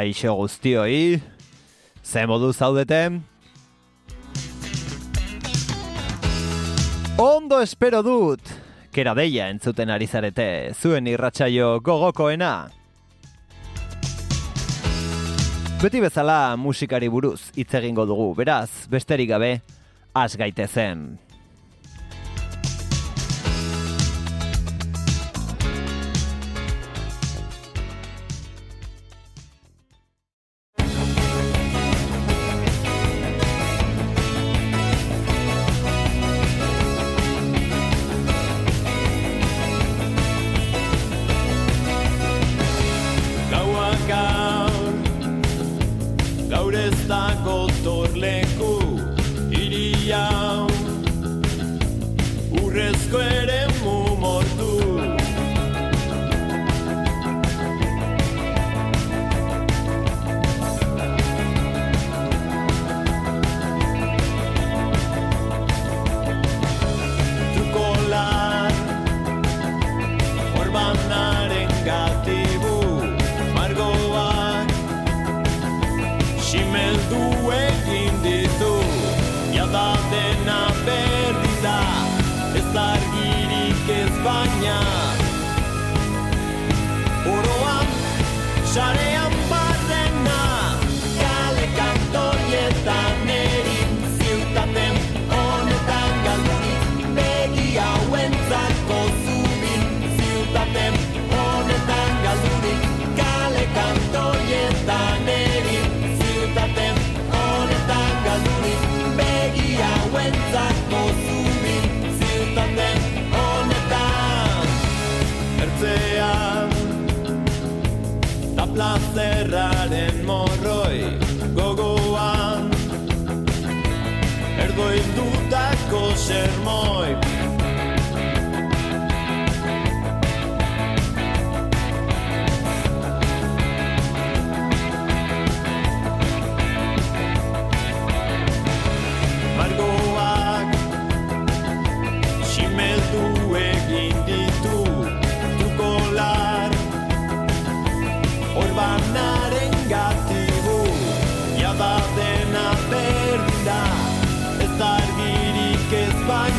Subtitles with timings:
[0.00, 1.20] kaixo guztioi,
[2.02, 3.18] ze modu zaudeten?
[7.20, 8.40] Ondo espero dut,
[8.96, 12.70] kera deia entzuten ari zarete, zuen irratsaio gogokoena.
[15.82, 19.58] Beti bezala musikari buruz hitz egingo dugu, beraz, besterik gabe,
[20.16, 21.10] az gaite zen.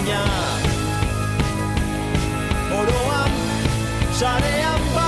[0.01, 0.21] baina
[2.79, 3.33] Oroan
[4.19, 5.00] sarean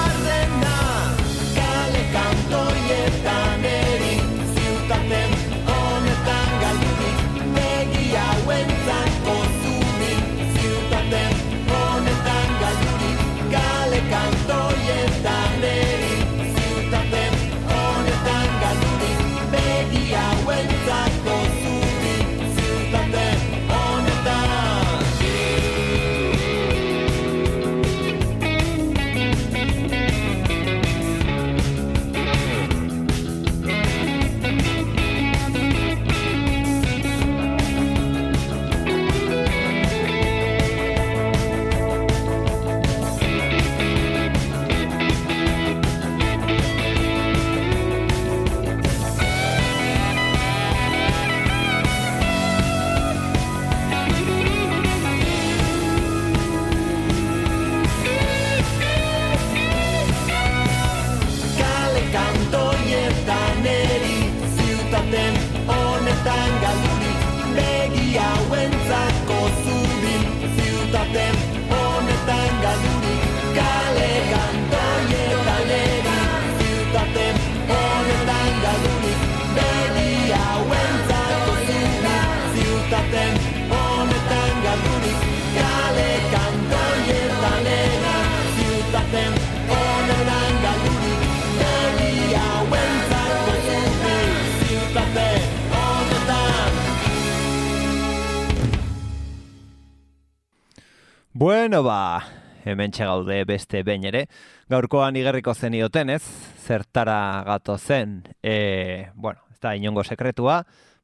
[101.35, 102.28] Bueno, ba,
[102.64, 104.28] hemen gaude beste behin ere.
[104.70, 106.22] Gaurkoan igerriko zenioten ez,
[106.62, 108.22] zertara gato zen.
[108.44, 110.59] E, bueno, ez da inongo sekretua,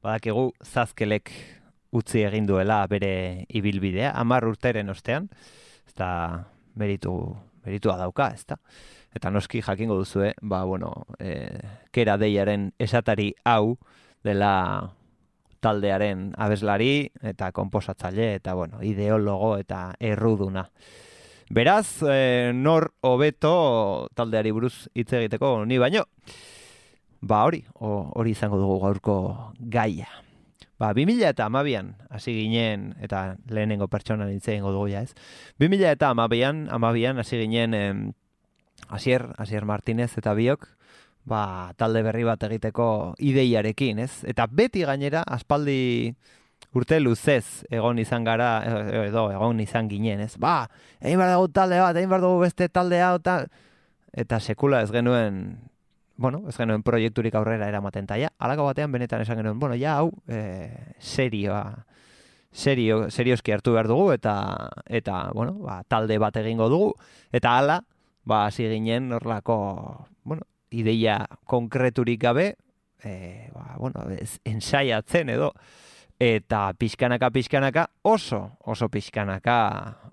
[0.06, 1.32] badakigu zazkelek
[1.90, 5.32] utzi egin duela bere ibilbidea, amar urteren ostean,
[5.88, 6.46] ez da
[6.78, 7.16] meritu,
[7.66, 8.60] meritua dauka, ez da.
[9.18, 11.58] Eta noski jakingo duzue, ba, bueno, e,
[11.90, 13.80] kera deiaren esatari hau
[14.22, 14.94] dela
[15.60, 20.70] taldearen abeslari eta konposatzaile eta bueno, ideologo eta erruduna.
[21.50, 26.06] Beraz, e, nor hobeto taldeari buruz hitz egiteko ni baino.
[27.22, 29.16] Ba hori, hori izango dugu gaurko
[29.60, 30.08] gaia.
[30.80, 35.12] Ba, 2000 eta amabian, hasi ginen, eta lehenengo pertsona hitz egingo dugu ja ez.
[35.60, 38.04] 2000 eta amabian, amabian, hasi ginen, em,
[38.88, 40.70] Asier, Asier Martinez eta biok,
[41.30, 42.90] ba, talde berri bat egiteko
[43.22, 44.12] ideiarekin, ez?
[44.28, 46.12] Eta beti gainera, aspaldi
[46.76, 48.50] urte luzez egon izan gara,
[49.06, 50.36] edo egon izan ginen, ez?
[50.42, 50.64] Ba,
[51.00, 53.40] egin behar dugu talde bat, egin behar dugu beste taldea, eta,
[54.26, 55.44] eta sekula ez genuen,
[56.20, 58.34] bueno, ez genuen proiekturik aurrera eramaten taia.
[58.38, 61.64] Alako batean benetan esan genuen, bueno, ja, hau, e, serioa,
[62.52, 64.36] serio, serioski hartu behar dugu, eta,
[64.86, 66.94] eta bueno, ba, talde bat egingo dugu,
[67.32, 67.82] eta hala,
[68.26, 69.60] ba, hasi ginen horlako,
[70.24, 72.56] bueno, ideia konkreturik gabe,
[73.04, 75.54] e, ba, bueno, ez, ensaiatzen edo,
[76.20, 79.56] eta pixkanaka pixkanaka oso, oso pixkanaka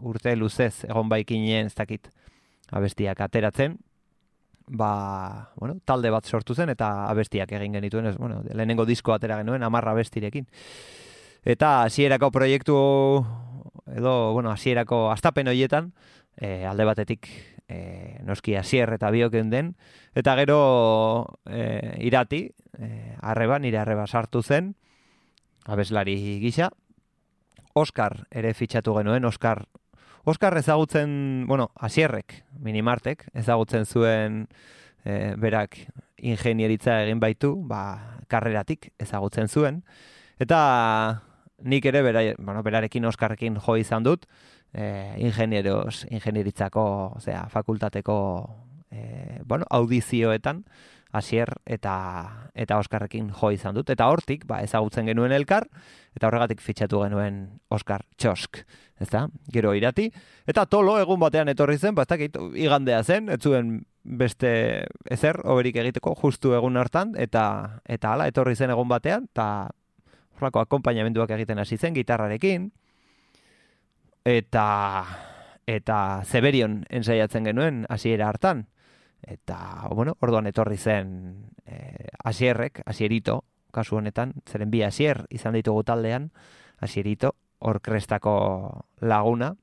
[0.07, 2.09] urte luzez egon baikinen ez dakit
[2.71, 3.77] abestiak ateratzen,
[4.67, 9.39] ba, bueno, talde bat sortu zen eta abestiak egin genituen, ez, bueno, lehenengo disko atera
[9.43, 10.47] genuen, amarra abestirekin.
[11.47, 12.77] Eta hasierako proiektu
[13.95, 15.93] edo, bueno, hasierako astapen hoietan,
[16.37, 17.29] e, alde batetik
[17.69, 19.75] e, noski asier eta bioken den,
[20.15, 22.47] eta gero e, irati,
[22.79, 22.91] e,
[23.21, 24.75] arreba, nire arreba sartu zen,
[25.67, 26.71] abeslari gisa,
[27.77, 29.67] Oscar ere fitxatu genuen, Oscar,
[30.25, 34.47] Oscar ezagutzen, bueno, asierrek, minimartek, ezagutzen zuen
[35.05, 35.77] e, berak
[36.17, 39.83] ingenieritza egin baitu, ba, karreratik ezagutzen zuen,
[40.43, 40.61] eta
[41.63, 44.27] nik ere bera, bueno, berarekin Oskarrekin jo izan dut,
[44.77, 46.85] eh, ingenieros, ingenieritzako,
[47.17, 48.17] osea, fakultateko
[48.91, 50.65] eh, bueno, audizioetan,
[51.17, 51.95] hasier eta
[52.55, 53.89] eta Oskarrekin jo izan dut.
[53.91, 55.65] Eta hortik, ba, ezagutzen genuen elkar,
[56.17, 58.61] eta horregatik fitxatu genuen Oskar Txosk.
[59.01, 59.27] Ez da?
[59.53, 60.11] Gero irati.
[60.49, 65.77] Eta tolo egun batean etorri zen, ba, ez igandea zen, ez zuen beste ezer, oberik
[65.83, 69.69] egiteko, justu egun hartan, eta eta hala, etorri zen egun batean, eta
[70.37, 72.71] horrako akompainamenduak egiten hasi zen, gitarrarekin,
[74.27, 75.07] eta
[75.71, 78.67] eta Zeberion ensaiatzen genuen hasiera hartan
[79.23, 85.85] eta bueno orduan etorri zen eh Asierrek Asierito kasu honetan zeren bi Asier izan ditugu
[85.85, 86.33] taldean
[86.81, 89.55] Asierito orkrestako laguna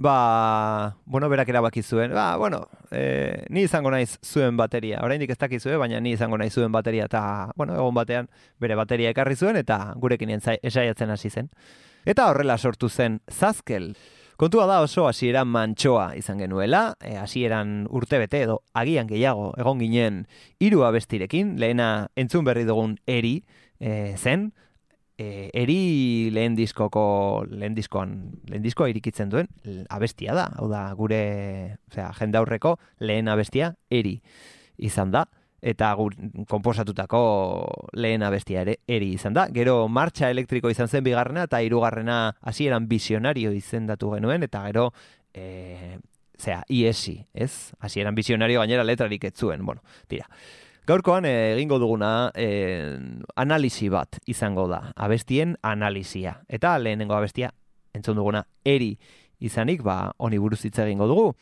[0.00, 2.12] Ba, bueno, berak erabaki zuen.
[2.14, 5.00] Ba, bueno, e, ni izango naiz zuen bateria.
[5.02, 8.28] Oraindik ez dakizue, baina ni izango naiz zuen bateria eta, bueno, egon batean
[8.62, 11.50] bere bateria ekarri zuen eta gurekin esaiatzen hasi zen.
[12.08, 13.90] Eta horrela sortu zen Zazkel.
[14.40, 19.82] Kontua da oso hasieran mantxoa izan genuela, e, hasieran urte bete edo agian gehiago egon
[19.82, 20.22] ginen
[20.62, 23.34] hiru abestirekin, lehena entzun berri dugun eri
[23.76, 24.52] e, zen,
[25.18, 28.14] e, eri lehen diskoko, lehen diskoan,
[28.48, 29.52] lehen diskoa irikitzen duen
[29.90, 31.20] abestia da, hau da gure,
[31.90, 34.22] osea, jendaurreko lehen abestia eri
[34.78, 35.26] izan da
[35.60, 36.14] eta gur,
[36.48, 37.20] konposatutako
[37.98, 39.48] lehen abestia ere eri izan da.
[39.54, 44.92] Gero martxa elektriko izan zen bigarrena eta hirugarrena hasieran visionario izendatu genuen eta gero
[45.34, 45.98] e,
[46.38, 47.72] zera, iesi, ez?
[47.80, 50.28] Hasieran visionario gainera letrarik ez zuen, bueno, tira.
[50.88, 52.96] Gaurkoan eh, egingo duguna e,
[53.36, 56.38] analisi bat izango da, abestien analizia.
[56.48, 57.52] Eta lehenengo abestia
[57.92, 58.94] entzun duguna eri
[59.44, 61.34] izanik, ba, honi buruz hitz egingo dugu.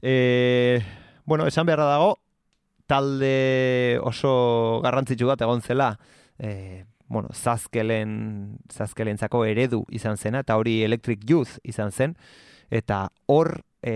[0.00, 0.80] E,
[1.26, 2.16] bueno, esan beharra dago,
[2.88, 5.92] talde oso garrantzitsu bat egon zela,
[6.38, 12.16] e, bueno, zazkelen, zazkelentzako eredu izan zena, eta hori Electric Youth izan zen,
[12.70, 13.94] eta hor e,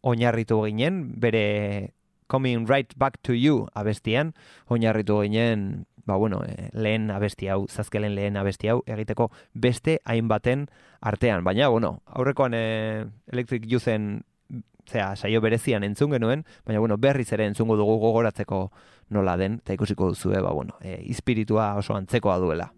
[0.00, 1.94] oinarritu ginen, bere
[2.30, 4.34] Coming Right Back to You abestian,
[4.68, 10.68] oinarritu ginen, ba bueno, e, lehen abesti hau, zazkelen lehen abesti hau, egiteko beste hainbaten
[11.00, 11.44] artean.
[11.44, 14.22] Baina, bueno, aurrekoan e, Electric Youthen
[14.90, 18.64] zea, saio berezian entzun genuen, baina bueno, berriz ere entzungo dugu gogoratzeko
[19.16, 22.70] nola den, eta ikusiko duzu, ba, bueno, e, ispiritua oso antzekoa duela.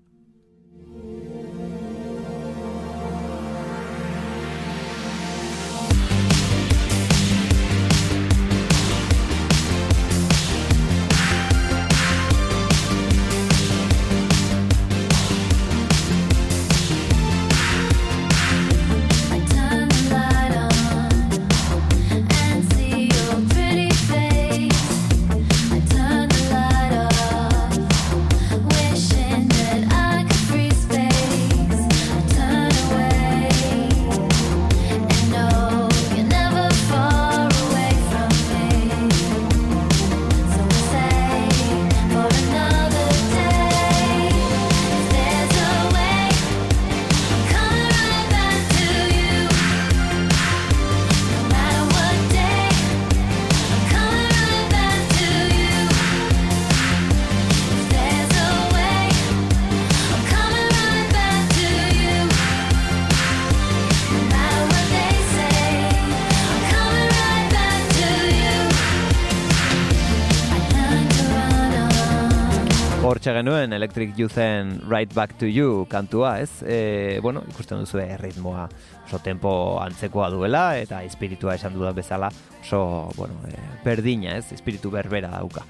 [73.23, 76.65] Hortxe genuen Electric Youthen Right Back to You kantua, ez?
[76.67, 78.65] E, bueno, ikusten duzu ritmoa
[79.07, 84.51] oso tempo antzekoa duela eta espiritua esan dudan bezala oso, bueno, e, berdina, ez?
[84.51, 85.63] Espiritu berbera dauka.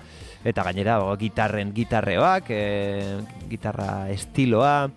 [0.42, 4.88] Eta gainera, o, gitarren gitarreoak, e, gitarra estiloa,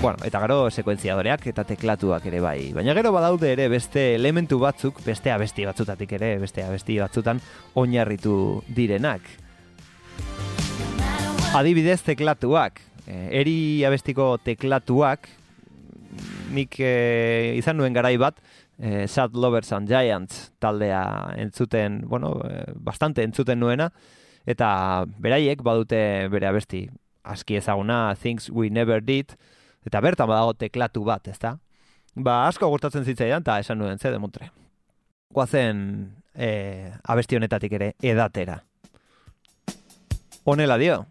[0.00, 2.72] bueno, eta gero sekuentziadoreak eta teklatuak ere bai.
[2.78, 7.42] Baina gero badaude ere beste elementu batzuk, beste abesti batzutatik ere, beste abesti batzutan
[7.74, 9.49] oinarritu direnak.
[11.50, 12.78] Adibidez teklatuak,
[13.10, 15.26] eh, eri abestiko teklatuak,
[16.54, 18.38] nik eh, izan nuen garai bat,
[18.78, 23.90] eh, Sad Lovers and Giants taldea entzuten, bueno, eh, bastante entzuten nuena,
[24.46, 26.84] eta beraiek badute bere abesti
[27.24, 29.34] aski ezaguna Things We Never Did,
[29.84, 31.58] eta bertan badago teklatu bat, ezta?
[32.14, 34.52] Ba, asko gustatzen zitzaidan, eta esan nuen, ze demontre.
[35.34, 38.62] Guazen eh, abesti honetatik ere edatera.
[40.44, 41.06] Honela dio.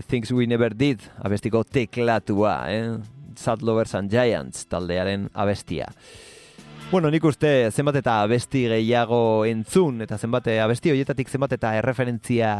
[0.00, 2.98] Things We Never Did, abestiko teklatua, eh?
[3.36, 5.88] Sad Lovers and Giants taldearen abestia.
[6.90, 12.50] Bueno, nik uste zenbat eta abesti gehiago entzun, eta zenbat abesti horietatik zenbat eta erreferentzia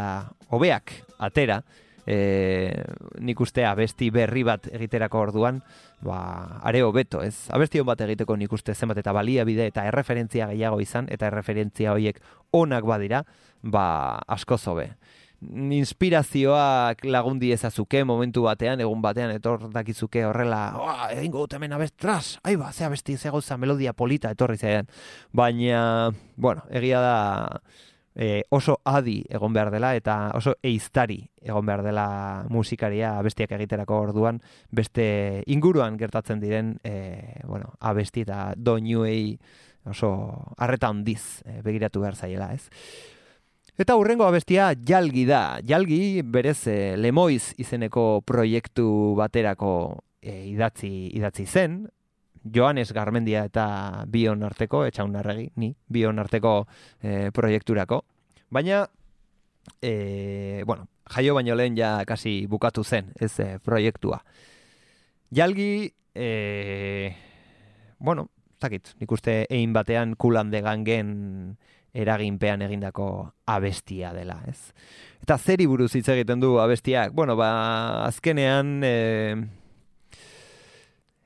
[0.48, 1.58] hobeak atera,
[2.06, 2.72] e,
[3.20, 5.60] nik uste abesti berri bat egiterako orduan,
[6.00, 6.22] ba,
[6.64, 7.50] are hobeto, ez?
[7.52, 11.92] Abesti hon bat egiteko nik uste zenbat eta baliabide eta erreferentzia gehiago izan, eta erreferentzia
[11.92, 12.22] horiek
[12.56, 13.26] onak badira,
[13.60, 13.84] ba,
[14.26, 14.94] asko zobe
[15.50, 22.38] inspirazioak lagundi ezazuke momentu batean, egun batean etor dakizuke horrela, "Oa, egingo dut hemen abestras,
[22.42, 24.86] ai ba, ze abesti, ze gauza melodia polita etorri zaien.
[25.32, 27.16] Baina, bueno, egia da
[28.14, 34.00] e, oso adi egon behar dela eta oso eiztari egon behar dela musikaria abestiak egiterako
[34.08, 39.38] orduan beste inguruan gertatzen diren e, bueno, abesti eta doinuei
[39.88, 40.12] oso
[40.58, 42.68] harreta handiz e, begiratu behar zaiela, ez?
[43.80, 45.58] Eta hurrengo abestia jalgi da.
[45.64, 49.72] Jalgi berez e, Lemoiz izeneko proiektu baterako
[50.20, 51.86] e, idatzi, idatzi zen.
[52.42, 56.66] Joanes Garmendia eta bion arteko, etxaun arregi, ni, bion arteko
[57.00, 58.02] e, proiekturako.
[58.52, 58.82] Baina,
[59.80, 64.20] e, bueno, jaio baino lehen ja kasi bukatu zen, ez e, proiektua.
[65.32, 67.16] Jalgi, e,
[67.98, 68.28] bueno,
[68.60, 71.56] zakit, nik uste egin batean kulande gangen
[71.92, 73.06] eraginpean egindako
[73.46, 74.72] abestia dela, ez?
[75.22, 77.12] Eta zeri buruz hitz egiten du abestiak?
[77.14, 77.50] Bueno, ba,
[78.06, 78.94] azkenean e,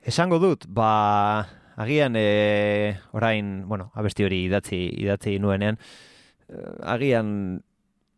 [0.05, 1.47] esango dut, ba,
[1.79, 5.79] agian e, orain, bueno, abesti hori idatzi, idatzi nuenean,
[6.49, 7.31] eh, agian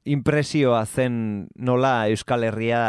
[0.09, 2.81] impresioa zen nola Euskal Herria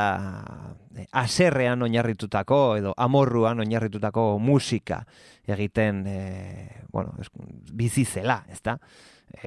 [0.96, 5.02] eh, aserrean oinarritutako edo amorruan oinarritutako musika
[5.50, 6.18] egiten e,
[6.92, 7.12] bueno,
[7.74, 8.76] bizi zela, ezta?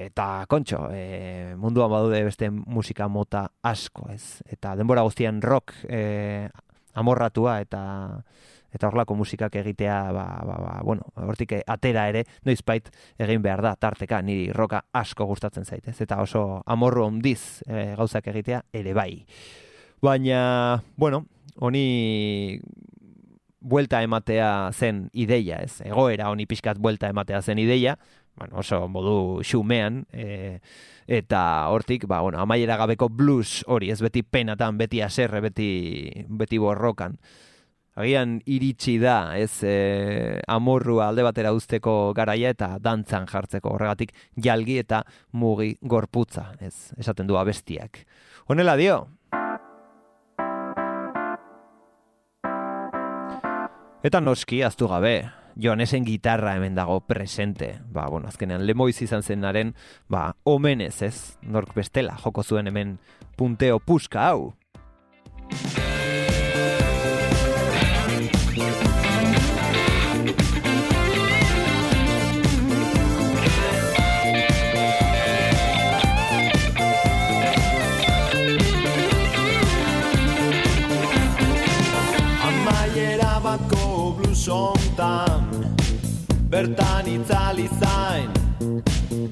[0.00, 4.42] Eta kontxo, e, munduan badude beste musika mota asko, ez?
[4.48, 6.48] Eta denbora guztian rock e,
[6.94, 7.82] amorratua eta
[8.74, 12.90] eta horlako musikak egitea, ba, ba, ba, bueno, hortik atera ere, noizbait
[13.22, 18.26] egin behar da, tarteka, niri roka asko gustatzen zaitez, eta oso amorru ondiz e, gauzak
[18.34, 19.12] egitea ere bai.
[20.02, 21.24] Baina, bueno,
[21.62, 22.58] honi
[23.64, 25.80] buelta ematea zen ideia, ez?
[25.86, 27.96] Egoera honi pixkat buelta ematea zen ideia,
[28.36, 30.58] bueno, oso modu xumean, e,
[31.06, 35.70] eta hortik, ba, bueno, amaiera gabeko blues hori, ez beti penatan, beti aserre, beti,
[36.28, 37.18] beti borrokan.
[37.94, 44.80] Agian iritsi da, ez e, amorrua alde batera uzteko garaia eta dantzan jartzeko horregatik jalgi
[44.82, 45.04] eta
[45.38, 48.02] mugi gorputza, ez esaten du abestiak.
[48.50, 49.04] Honela dio.
[54.04, 55.14] Eta noski, aztu gabe,
[55.54, 57.78] Joanesen gitarra hemen dago presente.
[57.94, 59.70] Ba, bueno, azkenean lemoiz izan zenaren,
[60.10, 61.38] ba, omenez, ez?
[61.46, 62.98] Nork bestela, joko zuen hemen
[63.38, 64.52] punteo puska hau.
[86.64, 88.30] Bertan itzali zain.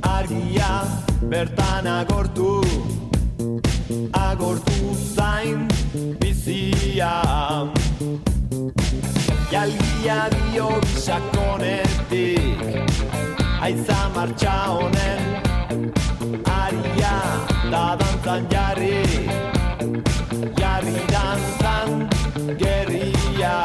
[0.04, 0.84] Argia
[1.30, 2.60] bertan agortu.
[4.12, 5.64] Agortu zain
[6.20, 7.12] bizia.
[9.50, 12.60] Jalgia dio bisakonetik
[13.64, 15.22] Aiza martxa honen.
[16.60, 17.16] Aria
[17.72, 19.00] da dantzan jarri.
[20.60, 21.88] Jarri dantzan
[22.60, 23.56] gerria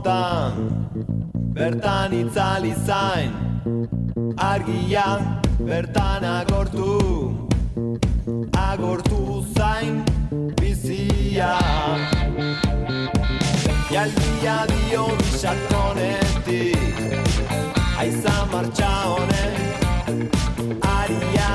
[0.00, 0.52] hontan
[1.54, 3.32] Bertan itzali zain
[4.38, 5.18] Argia
[5.58, 7.36] bertan agortu
[8.56, 10.04] Agortu zain
[10.56, 11.58] bizia.
[13.90, 16.78] Jaldia dio bisakonetik
[17.98, 19.54] Aiza martxa honen
[20.82, 21.52] Aria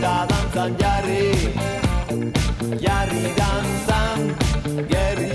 [0.00, 1.28] da dantzan jarri
[2.86, 4.20] Jarri dantzan
[4.88, 5.31] gerria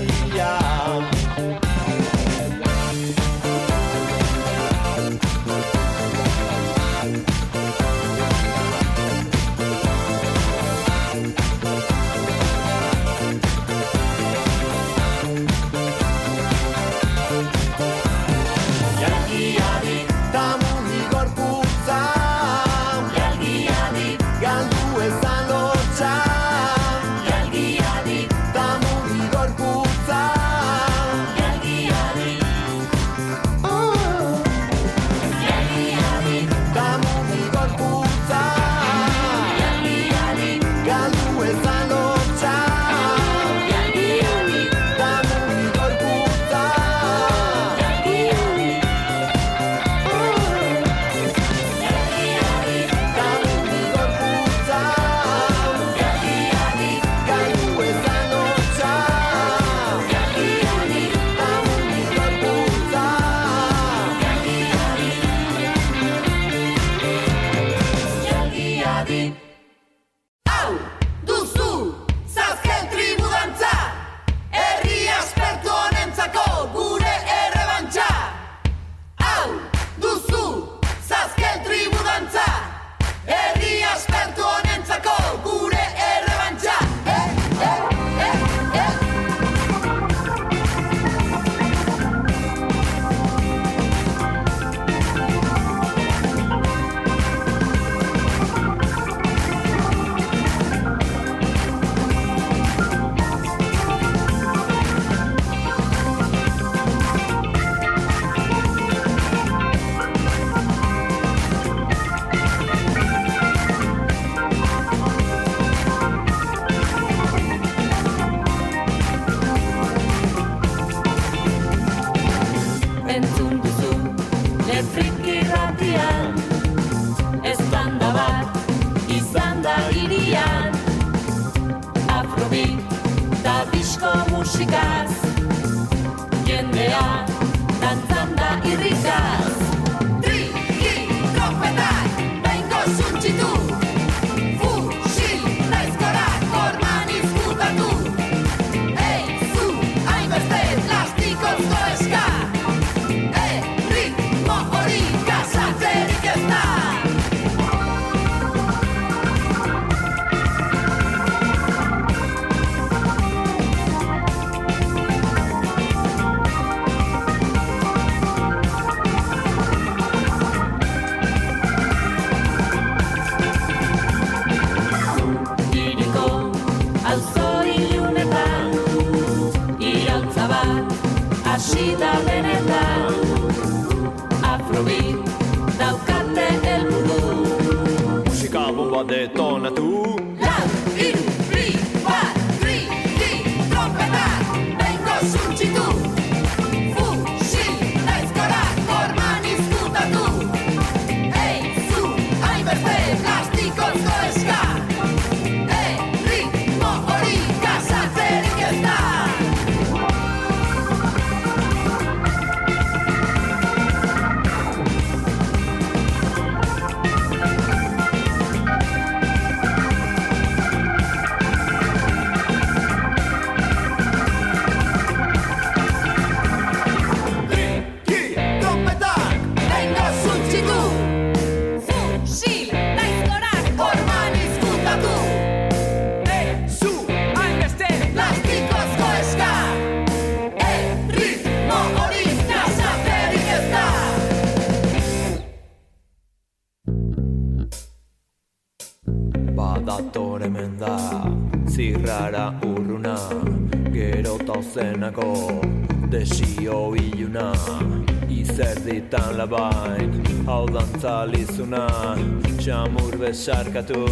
[263.48, 264.04] besarkatu,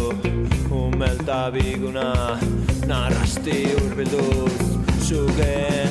[0.73, 2.39] umelta biguna
[2.89, 4.57] Narrasti urbilduz,
[5.05, 5.86] sugen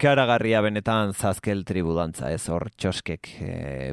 [0.00, 3.48] Ikaragarria benetan zazkel tribudantza, ez hor txoskek e,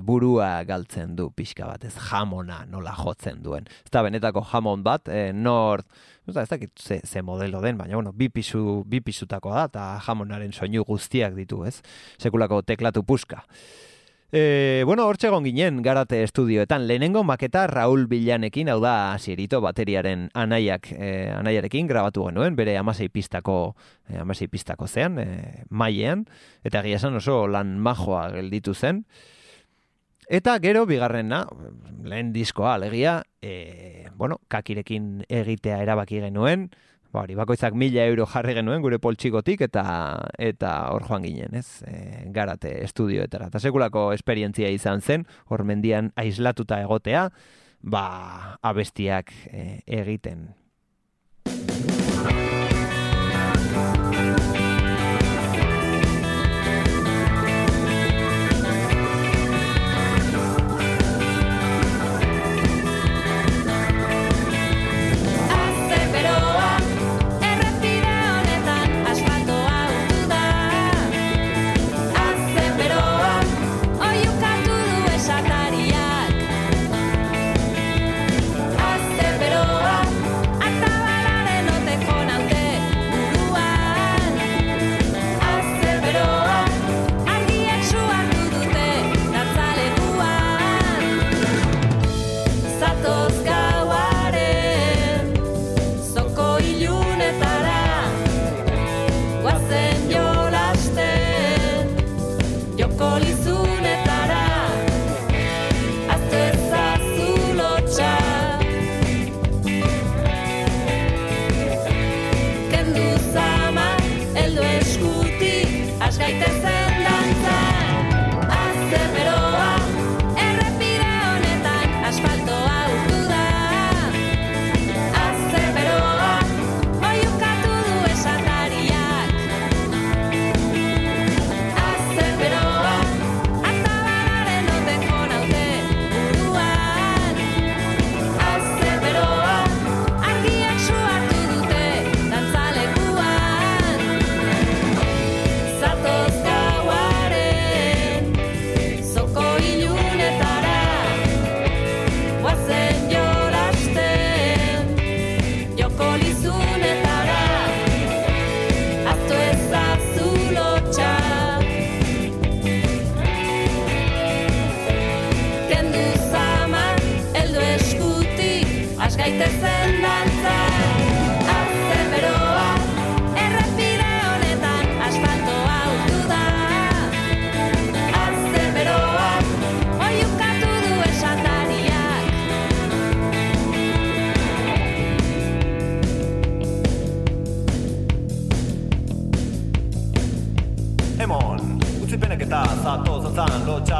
[0.07, 3.67] burua galtzen du pixka bat, ez jamona nola jotzen duen.
[3.83, 5.83] Ez da benetako jamon bat, e, nor,
[6.23, 9.65] ez da, ez dakit ze, ze modelo den, baina bueno, bi, pisu, bi pisutakoa da,
[9.67, 11.81] eta jamonaren soinu guztiak ditu, ez?
[12.23, 13.43] Sekulako teklatu puska.
[14.29, 16.83] E, bueno, hortxe egon ginen garate estudioetan.
[16.87, 23.07] Lehenengo maketa Raul Bilanekin, hau da asierito bateriaren anaiak, e, anaiarekin grabatu genuen, bere amasei
[23.07, 23.77] pistako,
[24.09, 26.25] e, amasei pistako zean, e, maiean,
[26.67, 29.05] eta egia esan oso lan majoa gelditu zen.
[30.27, 31.45] Eta gero bigarrena,
[32.03, 36.67] lehen diskoa alegia, e, bueno, kakirekin egitea erabaki genuen,
[37.11, 39.85] ba, hori, bakoitzak mila euro jarri genuen gure poltsikotik eta
[40.39, 41.83] eta hor joan ginen, ez?
[41.87, 43.49] E, garate estudioetara.
[43.51, 47.27] Eta sekulako esperientzia izan zen, hor mendian aislatuta egotea,
[47.81, 49.67] ba, abestiak e,
[50.01, 50.49] egiten.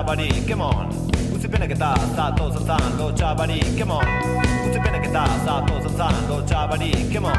[0.07, 0.87] bari, come on.
[1.35, 4.07] Usipena kita sa to san san lo cha bari, come on.
[4.63, 7.35] Usipena kita sa to san san lo cha bari, come on.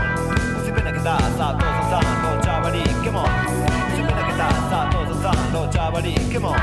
[0.61, 3.33] Usipena kita sa to san san lo cha bari, come on.
[3.89, 6.61] Usipena kita sa to san san lo cha bari, come on.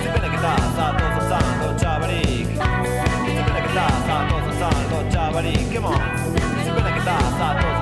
[0.00, 2.22] Usipena kita sa to san san lo cha bari.
[3.28, 6.00] Usipena kita sa to san san lo cha bari, come on.
[6.56, 7.73] Usipena kita sa to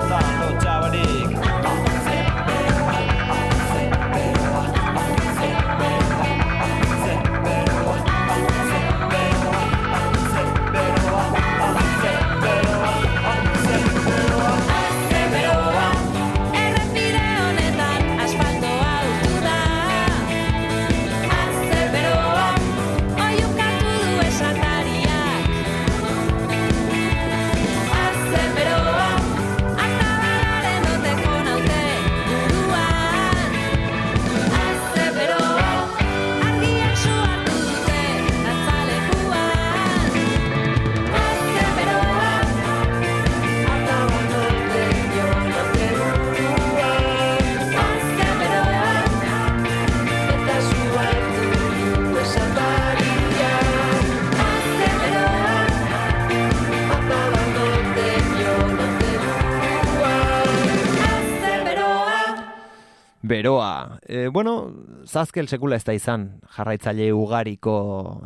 [63.32, 63.98] Beroa.
[64.04, 64.74] E, bueno,
[65.08, 67.76] Zazkel sekula ez da izan jarraitzaile ugariko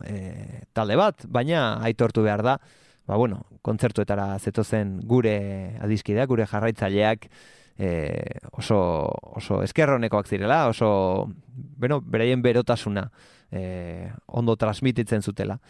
[0.03, 2.57] e, talde bat, baina aitortu behar da,
[3.07, 5.37] ba bueno, kontzertuetara zetozen gure
[5.79, 7.29] adiskideak, gure jarraitzaileak
[7.79, 7.91] e,
[8.59, 8.81] oso,
[9.39, 10.89] oso eskerronekoak zirela, oso,
[11.55, 13.07] bueno, beraien berotasuna
[13.53, 15.61] e, ondo transmititzen zutela.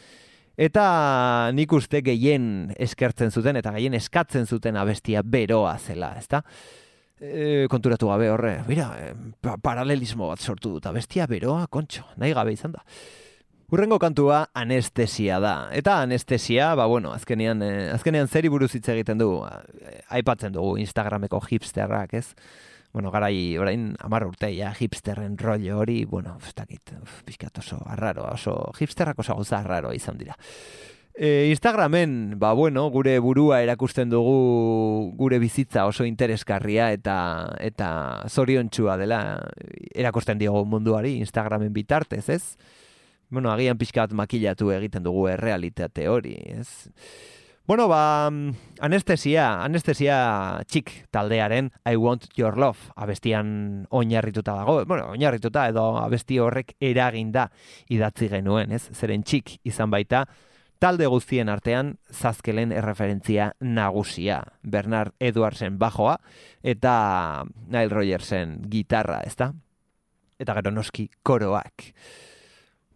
[0.56, 6.40] Eta nik uste gehien eskertzen zuten eta gehien eskatzen zuten abestia beroa zela, ezta?
[7.20, 12.34] E, konturatu gabe horre, mira, e, pa- paralelismo bat sortu dut, abestia beroa, kontxo, nahi
[12.36, 12.82] gabe izan da.
[13.72, 15.54] Urrengo kantua anestesia da.
[15.74, 20.76] Eta anestesia, ba bueno, azkenean, eh, azkenean zeri buruz hitz egiten du, eh, aipatzen dugu
[20.78, 22.28] Instagrameko hipsterrak, ez?
[22.92, 27.80] Bueno, garai, orain, amar urte, ja, hipsterren rollo hori, bueno, ez dakit, uf, pixkat oso
[27.84, 30.36] arraro, oso, hipsterrak oso gauza arraro izan dira.
[31.18, 37.88] E, Instagramen, ba bueno, gure burua erakusten dugu gure bizitza oso interesgarria eta eta
[38.28, 39.20] zoriontsua dela
[39.96, 42.42] erakusten diogu munduari Instagramen bitartez, ez?
[43.30, 46.84] Bueno, agian pixkat makilatu egiten dugu errealitate hori, ez?
[47.66, 48.52] Bueno, ba, mm,
[48.84, 54.84] anestesia, anestesia txik taldearen I Want Your Love abestian oinarrituta dago.
[54.84, 57.48] Bueno, oinarrituta edo abesti horrek eraginda
[57.88, 58.84] idatzi genuen, ez?
[58.92, 60.26] Zeren txik izan baita,
[60.78, 64.42] talde guztien artean zazkelen erreferentzia nagusia.
[64.62, 66.16] Bernard Edwardsen bajoa
[66.62, 69.52] eta Nile Rogersen gitarra, ezta?
[70.38, 71.90] Eta gero noski koroak.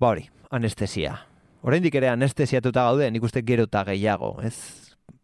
[0.01, 1.17] Ba hori, anestesia.
[1.63, 4.57] Oraindik ere anestesiatuta gaude, nik uste gero eta gehiago, ez?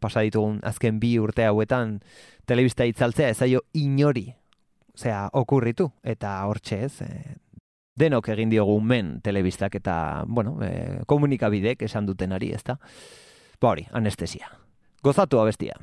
[0.01, 2.01] Pasa ditugun azken bi urte hauetan
[2.47, 4.29] telebista itzaltzea ez zaio inori,
[4.95, 7.37] osea, okurritu, eta hortxe ez, e,
[7.97, 12.79] denok egin diogu men telebistak eta, bueno, e, komunikabidek esan dutenari, ezta?
[13.61, 14.51] Ba hori, anestesia.
[15.03, 15.79] Gozatu abestia.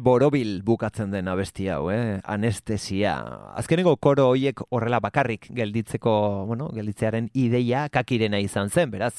[0.00, 2.20] Borobil bukatzen den abesti hau, eh?
[2.24, 3.14] Anestesia.
[3.60, 6.12] Azkeneko koro hoiek horrela bakarrik gelditzeko,
[6.48, 9.12] bueno, gelditzearen ideia kakirena izan zen, beraz,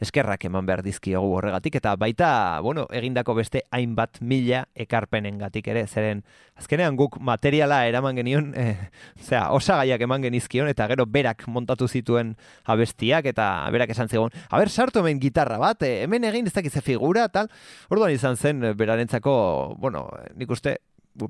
[0.00, 2.30] eskerrak eman behar dizkiogu horregatik, eta baita,
[2.62, 6.22] bueno, egindako beste hainbat mila ekarpenengatik ere, zeren
[6.58, 8.90] azkenean guk materiala eraman genion, eh,
[9.22, 12.34] zera, osagaiak eman genizkion, eta gero berak montatu zituen
[12.66, 16.74] abestiak, eta berak esan zigun, haber, sartu hemen gitarra bat, eh, hemen egin ez dakiz
[16.74, 17.50] ze figura, tal,
[17.90, 20.78] orduan izan zen, eh, berarentzako, bueno, nik uste,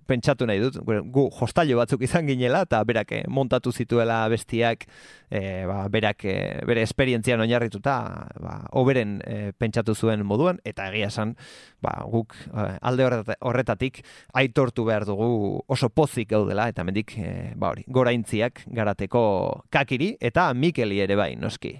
[0.06, 4.84] pentsatu nahi dut, gu, jostailu batzuk izan ginela, eta berak eh, montatu zituela bestiak,
[5.30, 7.94] eh, ba, berak eh, bere esperientzian oinarrituta,
[8.40, 11.36] ba, oberen eh, pentsatu zuen moduan, eta egia esan,
[11.84, 14.02] ba, guk alde horreta- horretatik
[14.34, 20.52] aitortu behar dugu oso pozik gaudela, eta mendik, eh, ba hori, goraintziak garateko kakiri, eta
[20.54, 21.76] Mikeli ere bai, noski.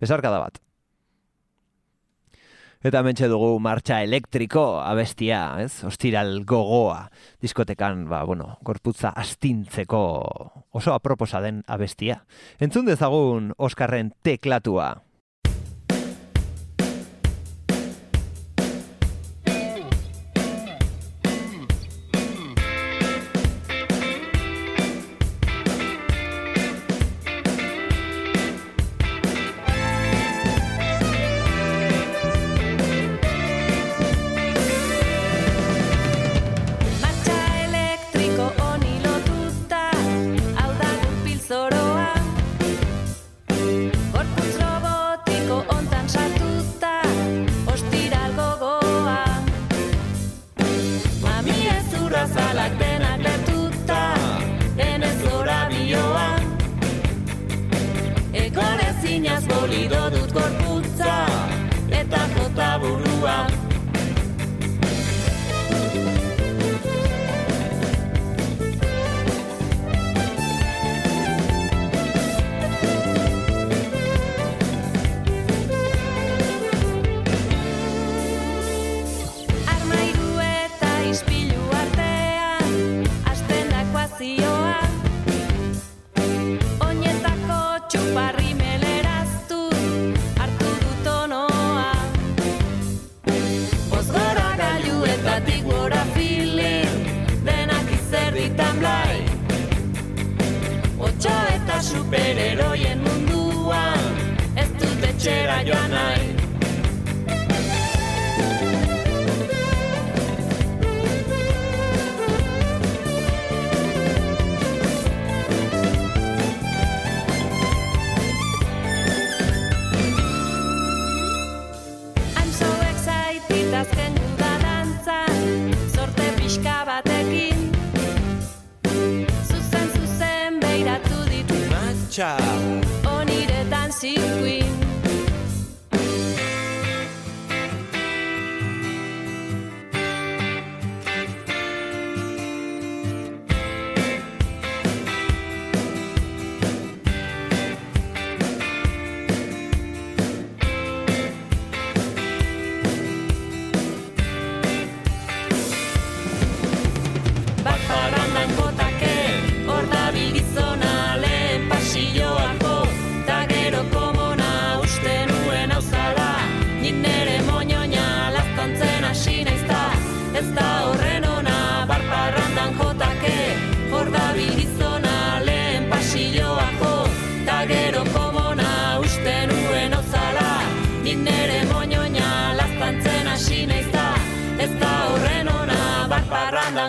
[0.00, 0.69] Besarkada bat.
[2.80, 5.82] Eta mentxe dugu martxa elektriko abestia, ez?
[5.84, 7.10] Ostiral gogoa.
[7.44, 10.00] Diskotekan, ba, bueno, gorputza astintzeko
[10.72, 12.22] oso aproposa den abestia.
[12.56, 14.94] Entzun dezagun Oskarren teklatua.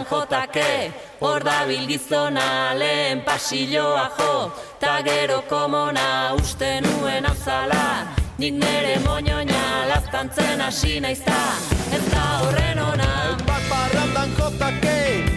[0.02, 8.54] Parrandan jotake Hor dabil gizona lehen pasilloa jo Ta gero komona uste nuen hauzala Nik
[8.54, 11.41] nere moñoña laztantzen hasi naiz da
[11.93, 13.38] Ez da horren ona.
[13.45, 15.31] Bat parrandan jotake,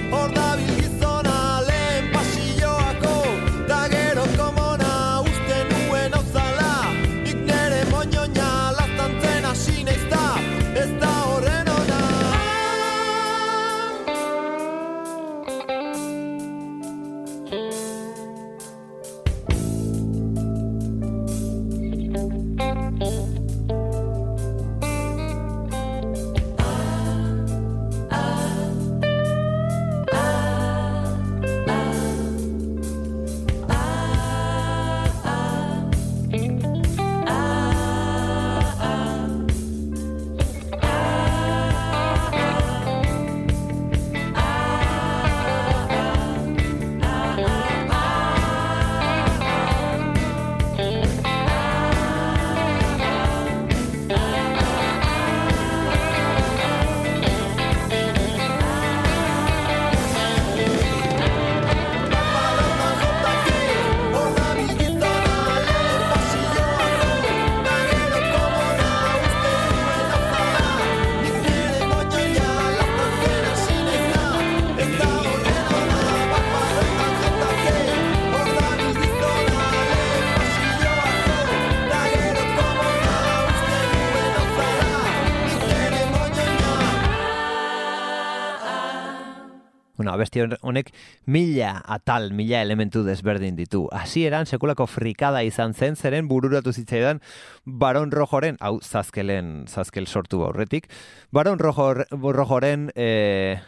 [90.05, 90.91] Bueno, abesti hon- honek
[91.25, 93.87] mila atal, mila elementu desberdin ditu.
[93.91, 97.23] Hasieran sekulako frikada izan zen, zeren bururatu zitzaidan
[97.65, 100.91] Baron Rojoren, hau zazkelen, zazkel sortu aurretik,
[101.33, 103.63] Baron Rojor, Rojoren eh,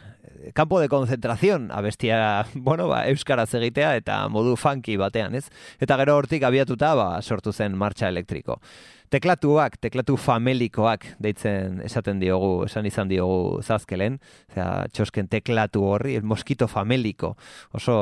[0.52, 5.48] campo de concentración abestia, bueno, ba, euskaraz egitea eta modu funky batean, ez?
[5.80, 8.60] Eta gero hortik abiatuta, ba, sortu zen martxa elektriko.
[9.06, 14.16] Teklatuak, teklatu famelikoak deitzen esaten diogu, esan izan diogu zazkelen,
[14.50, 17.34] Osea, txosken teklatu horri, el mosquito fameliko,
[17.76, 17.96] oso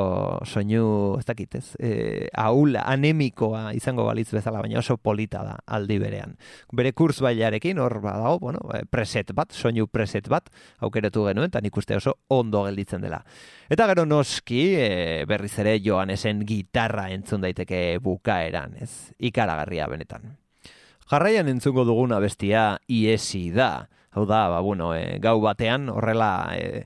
[0.49, 0.85] soinu,
[1.19, 6.39] ez dakit, ez, e, aula, anemikoa izango balitz bezala, baina oso polita da aldi berean.
[6.73, 10.49] Bere kurs bailarekin, hor badago, bueno, eh, preset bat, soinu preset bat,
[10.81, 13.21] aukeratu genuen, eta nik uste oso ondo gelditzen dela.
[13.69, 14.89] Eta gero noski, e,
[15.29, 20.44] berriz ere Joanesen gitarra entzun daiteke bukaeran, ez, ikaragarria benetan.
[21.11, 23.89] Jarraian entzungo duguna bestia iesi da.
[24.15, 26.85] Hau da, ba, bueno, e, gau batean horrela e,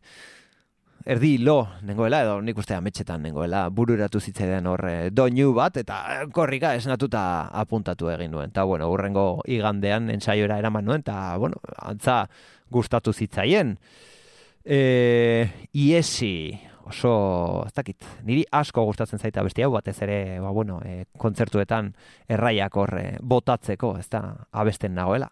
[1.09, 6.27] erdi lo nengoela, edo nik uste ametxetan nengoela, bururatu zitzaidan hor e, doinu bat, eta
[6.35, 7.23] korrika esnatuta
[7.63, 8.51] apuntatu egin nuen.
[8.51, 12.25] Eta, bueno, urrengo igandean ensaiora eraman nuen, eta, bueno, antza
[12.75, 13.77] gustatu zitzaien.
[14.65, 14.81] E,
[15.73, 16.59] iesi,
[16.89, 17.13] oso,
[17.67, 21.93] ez dakit, niri asko gustatzen zaita beste hau, batez ere, ba, bueno, e, kontzertuetan
[22.29, 24.23] erraiak hor e, botatzeko, ez da,
[24.53, 25.31] abesten nagoela.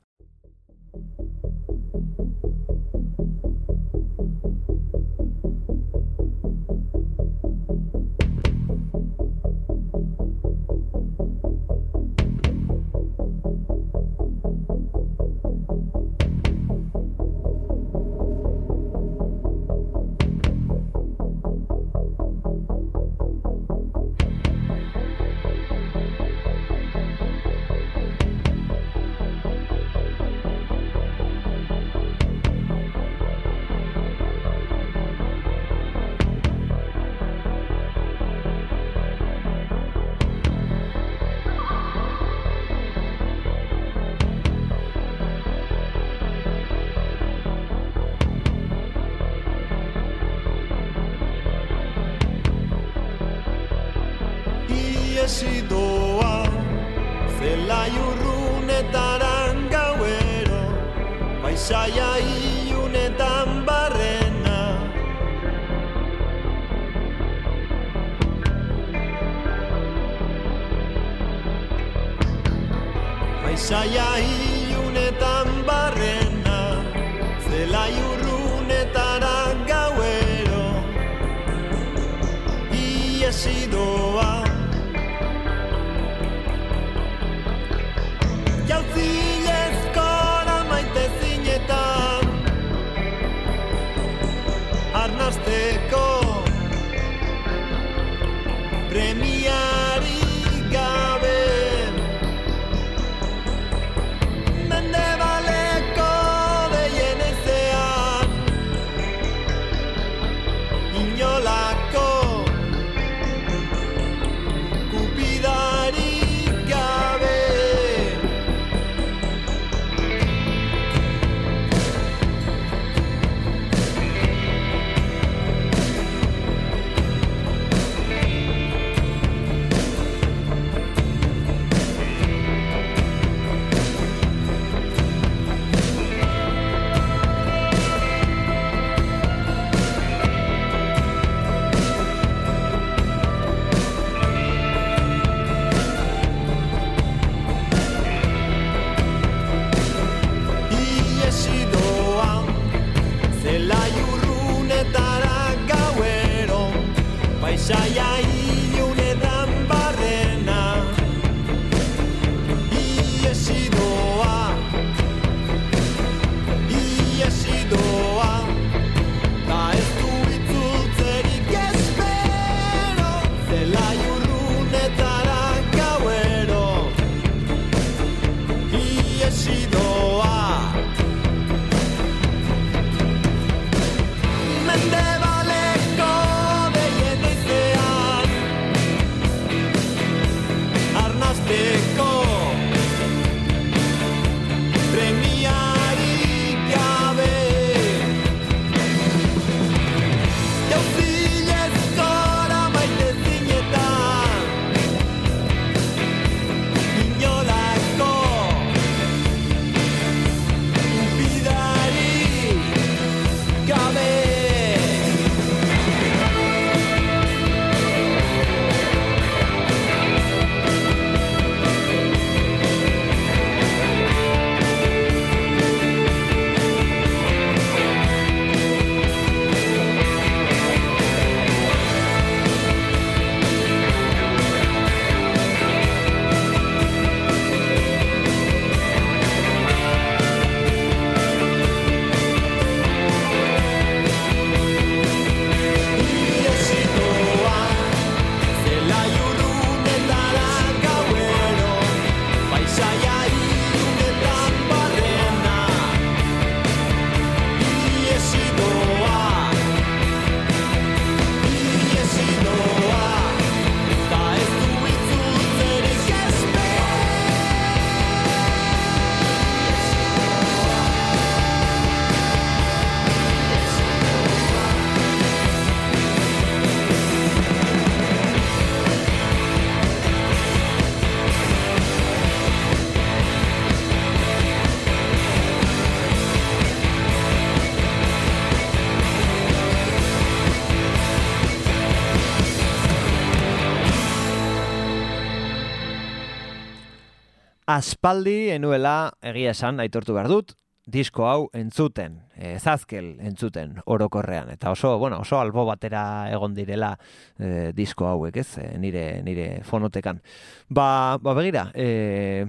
[297.76, 300.54] Aspaldi enuela egia esan aitortu behar dut,
[300.88, 304.48] disko hau entzuten, e, zazkel entzuten orokorrean.
[304.54, 306.94] Eta oso, bueno, oso albo batera egon direla
[307.36, 308.48] e, disko hauek, ez?
[308.62, 310.22] E, nire, nire fonotekan.
[310.70, 310.86] Ba,
[311.20, 312.46] ba begira, e,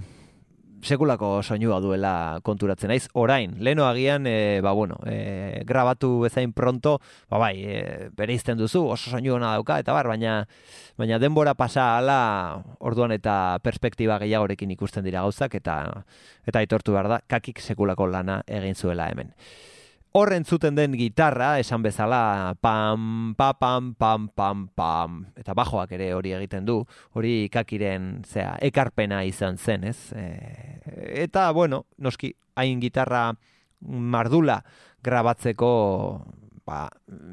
[0.87, 3.07] sekulako soinua duela konturatzen naiz.
[3.13, 6.97] Orain, leno agian, e, ba bueno, e, grabatu bezain pronto,
[7.29, 10.39] ba bai, e, bereizten duzu, oso soinu ona dauka, eta bar, baina,
[10.97, 12.19] baina denbora pasa ala,
[12.79, 15.77] orduan eta perspektiba gehiagorekin ikusten dira gauzak, eta
[16.47, 19.35] eta aitortu behar da, kakik sekulako lana egin zuela hemen.
[20.15, 26.13] Hor entzuten den gitarra, esan bezala, pam, pa, pam, pam, pam, pam, eta bajoak ere
[26.15, 26.79] hori egiten du,
[27.13, 30.13] hori kakiren, zea, ekarpena izan zen, ez?
[30.15, 30.25] E,
[31.25, 33.29] eta, bueno, noski, hain gitarra
[33.81, 34.61] mardula
[35.05, 35.71] grabatzeko,
[36.65, 36.87] ba,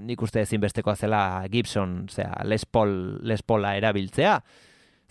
[0.04, 4.40] nik uste ezinbestekoa zela Gibson, zea, Les Paul, Les Paula erabiltzea,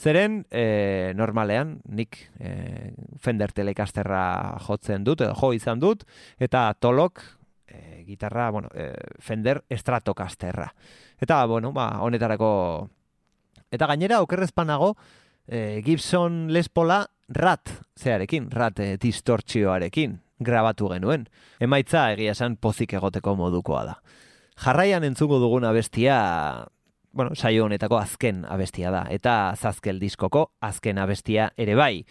[0.03, 2.91] Zeren, e, normalean, nik e,
[3.21, 6.03] Fender Telecasterra jotzen dut, edo jo izan dut,
[6.41, 7.21] eta tolok
[7.67, 10.73] e, gitarra, bueno, e, Fender Stratocasterra.
[11.19, 12.89] Eta, bueno, ba, honetarako...
[13.73, 14.95] Eta gainera, okerrezpanago,
[15.47, 21.27] e, Gibson Les Paula rat zearekin, rat e, distortzioarekin grabatu genuen.
[21.63, 23.97] Emaitza egia esan pozik egoteko modukoa da.
[24.63, 26.67] Jarraian entzungo duguna bestia,
[27.11, 32.05] bueno, saio honetako azken abestia da, eta zazkel diskoko azken abestia ere bai.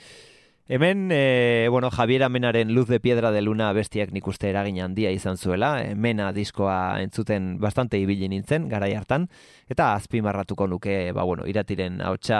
[0.74, 5.10] Hemen, e, bueno, Javier Amenaren Luz de Piedra de Luna bestiak nik uste eragin handia
[5.12, 9.26] izan zuela, e, Mena diskoa entzuten bastante ibili nintzen, garai hartan,
[9.68, 12.38] eta azpimarratuko nuke, ba, bueno, iratiren hautsa,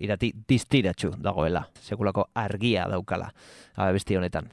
[0.00, 3.28] irati distiratxu dagoela, sekulako argia daukala,
[3.76, 4.48] abesti honetan.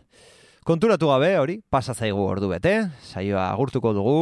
[0.68, 2.76] Konturatu gabe hori, pasa zaigu ordu bete,
[3.08, 4.20] saioa agurtuko dugu,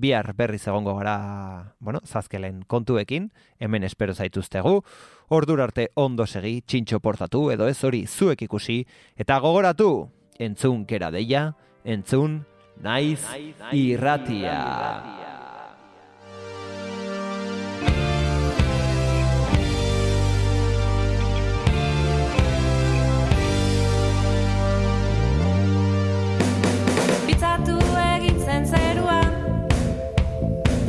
[0.00, 4.82] bihar berriz egongo gara, bueno, zazkelen kontuekin, hemen espero zaituztegu,
[5.28, 8.84] ordura arte ondo segi, txintxo portatu, edo ez hori zuek ikusi,
[9.16, 11.50] eta gogoratu, entzun kera deia,
[11.84, 12.42] entzun
[12.82, 13.20] naiz
[13.72, 15.27] irratia.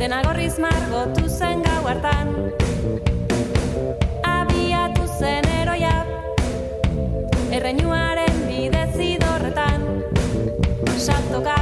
[0.00, 2.30] Dena gorriz margotu zen gau hartan.
[4.24, 5.92] Abiatu zen eroia
[7.58, 9.84] Erreinuaren bidez idorretan.
[10.96, 11.59] Saltoka